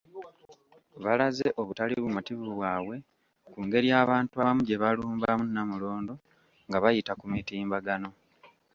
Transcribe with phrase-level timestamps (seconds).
[1.03, 2.95] Balaze obutali bumativu bwabwe
[3.51, 6.13] ku ngeri abantu abamu gye balumbamu Namulondo
[6.67, 8.09] nga bayita ku mitimbagano.